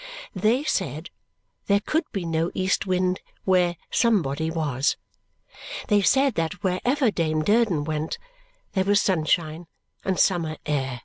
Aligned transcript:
They 0.33 0.63
said 0.63 1.11
there 1.67 1.79
could 1.79 2.05
be 2.11 2.25
no 2.25 2.49
east 2.55 2.87
wind 2.87 3.21
where 3.43 3.75
Somebody 3.91 4.49
was; 4.49 4.97
they 5.89 6.01
said 6.01 6.33
that 6.33 6.63
wherever 6.63 7.11
Dame 7.11 7.43
Durden 7.43 7.83
went, 7.83 8.17
there 8.71 8.85
was 8.85 8.99
sunshine 8.99 9.67
and 10.03 10.19
summer 10.19 10.57
air. 10.65 10.99